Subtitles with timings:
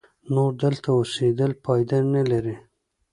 [0.33, 2.55] نور دلته اوسېدل پایده نه لري.